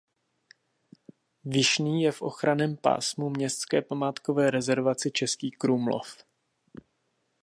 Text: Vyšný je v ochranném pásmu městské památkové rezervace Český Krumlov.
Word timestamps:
Vyšný 1.43 2.03
je 2.03 2.11
v 2.11 2.21
ochranném 2.21 2.77
pásmu 2.77 3.29
městské 3.29 3.81
památkové 3.81 4.51
rezervace 4.51 5.09
Český 5.11 5.51
Krumlov. 5.51 6.17